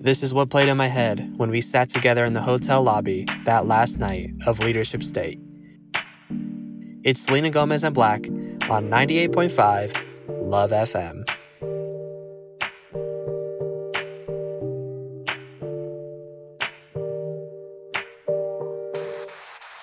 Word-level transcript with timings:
This 0.00 0.22
is 0.22 0.32
what 0.32 0.48
played 0.48 0.68
in 0.68 0.76
my 0.76 0.86
head 0.86 1.34
when 1.38 1.50
we 1.50 1.60
sat 1.60 1.88
together 1.88 2.24
in 2.24 2.32
the 2.32 2.40
hotel 2.40 2.84
lobby 2.84 3.26
that 3.44 3.66
last 3.66 3.98
night 3.98 4.30
of 4.46 4.60
Leadership 4.60 5.02
State. 5.02 5.40
It's 7.02 7.20
Selena 7.20 7.50
Gomez 7.50 7.82
and 7.82 7.96
Black 7.96 8.28
on 8.70 8.88
98.5 8.88 10.00
Love 10.28 10.70
FM. 10.70 11.27